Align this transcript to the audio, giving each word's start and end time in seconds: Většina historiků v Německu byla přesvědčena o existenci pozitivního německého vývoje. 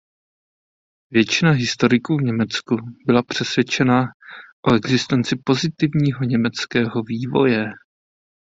Většina 1.11 1.51
historiků 1.51 2.17
v 2.17 2.21
Německu 2.21 2.75
byla 3.05 3.23
přesvědčena 3.23 4.03
o 4.67 4.73
existenci 4.75 5.35
pozitivního 5.45 6.23
německého 6.23 7.03
vývoje. 7.03 7.65